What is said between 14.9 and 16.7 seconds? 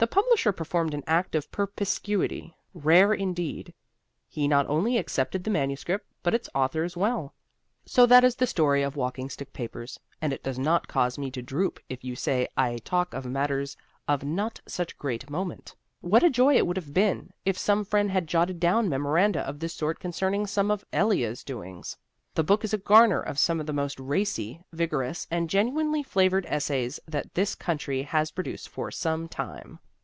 great moment. What a joy it